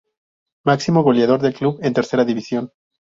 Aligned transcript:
Máximo 0.65 1.03
goleador 1.03 1.41
del 1.41 1.53
club 1.53 1.77
en 1.83 1.93
Tercera 1.93 2.25
División. 2.25 2.71